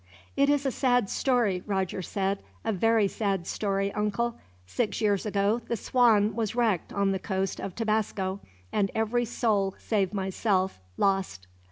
[0.35, 2.41] "It is a sad story," Roger said.
[2.65, 4.35] "A very sad story, uncle.
[4.65, 8.39] Six years ago, the Swan was wrecked on the coast of Tabasco;
[8.73, 11.45] and every soul, save myself, lost."